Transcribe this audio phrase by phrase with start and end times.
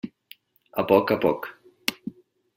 [0.83, 1.47] A poc a poc.